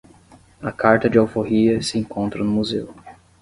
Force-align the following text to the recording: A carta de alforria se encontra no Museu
A 0.63 0.71
carta 0.71 1.07
de 1.07 1.19
alforria 1.19 1.79
se 1.83 1.99
encontra 1.99 2.43
no 2.43 2.49
Museu 2.49 2.91